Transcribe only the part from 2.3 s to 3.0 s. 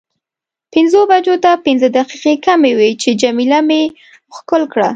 کمې وې